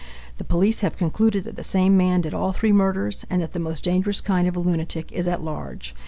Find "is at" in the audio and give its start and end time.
5.11-5.43